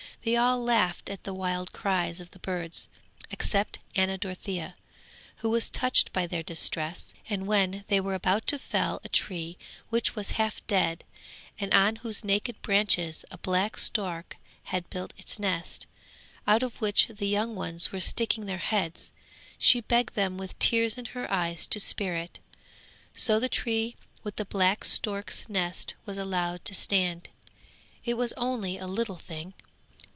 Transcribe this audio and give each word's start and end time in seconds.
They 0.23 0.35
all 0.37 0.61
laughed 0.63 1.09
at 1.09 1.23
the 1.23 1.33
wild 1.33 1.71
cries 1.71 2.19
of 2.19 2.29
the 2.29 2.37
birds, 2.37 2.87
except 3.31 3.79
Anna 3.95 4.19
Dorothea, 4.19 4.75
who 5.37 5.49
was 5.49 5.67
touched 5.71 6.13
by 6.13 6.27
their 6.27 6.43
distress, 6.43 7.11
and 7.27 7.47
when 7.47 7.85
they 7.87 7.99
were 7.99 8.13
about 8.13 8.45
to 8.45 8.59
fell 8.59 9.01
a 9.03 9.09
tree 9.09 9.57
which 9.89 10.15
was 10.15 10.31
half 10.37 10.61
dead, 10.67 11.03
and 11.59 11.73
on 11.73 11.95
whose 11.95 12.23
naked 12.23 12.61
branches 12.61 13.25
a 13.31 13.39
black 13.39 13.79
stork 13.79 14.37
had 14.65 14.87
built 14.91 15.11
its 15.17 15.39
nest, 15.39 15.87
out 16.45 16.61
of 16.61 16.79
which 16.81 17.07
the 17.07 17.27
young 17.27 17.55
ones 17.55 17.91
were 17.91 17.99
sticking 17.99 18.45
their 18.45 18.57
heads, 18.59 19.11
she 19.57 19.81
begged 19.81 20.13
them 20.13 20.37
with 20.37 20.59
tears 20.59 20.99
in 20.99 21.05
her 21.05 21.33
eyes 21.33 21.65
to 21.65 21.79
spare 21.79 22.15
it. 22.15 22.37
So 23.15 23.39
the 23.39 23.49
tree 23.49 23.95
with 24.21 24.35
the 24.35 24.45
black 24.45 24.85
stork's 24.85 25.49
nest 25.49 25.95
was 26.05 26.19
allowed 26.19 26.63
to 26.65 26.75
stand. 26.75 27.29
It 28.05 28.13
was 28.17 28.33
only 28.33 28.77
a 28.77 28.85
little 28.85 29.17
thing. 29.17 29.55